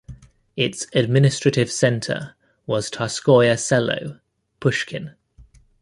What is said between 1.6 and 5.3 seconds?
centre was Tsarskoye Selo ("Pushkin").